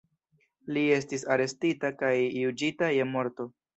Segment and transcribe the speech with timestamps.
[0.77, 3.49] Li estis arestita kaj juĝita je morto.